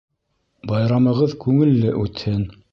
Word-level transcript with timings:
Байрамығыҙ 0.71 1.37
күңелле 1.45 1.95
үтһен! 2.05 2.47